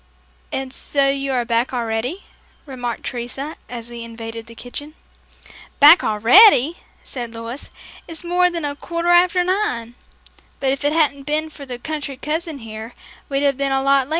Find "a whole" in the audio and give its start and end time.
13.71-13.83